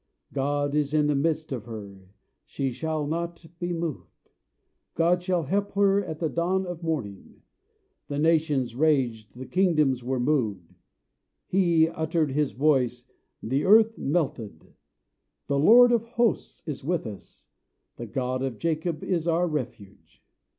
[0.33, 2.09] God is in the midst of her;
[2.43, 4.31] she shall not be moved:
[4.95, 7.43] God shall help her at the dawn of morning.
[8.07, 10.73] The nations raged, the kingdoms were moved:
[11.45, 13.05] He uttered his voice,
[13.43, 14.73] the earth melted.
[15.45, 17.45] THE LORD OF HOSTS IS WITH US;
[17.97, 20.23] THE GOD OF JACOB IS OUR REFUGE.